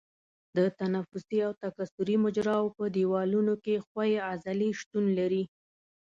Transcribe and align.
د 0.55 0.57
تنفسي 0.79 1.39
او 1.47 1.51
تکثري 1.63 2.15
مجراوو 2.25 2.75
په 2.77 2.85
دیوالونو 2.95 3.53
کې 3.63 3.83
ښویې 3.85 4.19
عضلې 4.29 4.69
شتون 4.79 5.05
لري. 5.19 5.43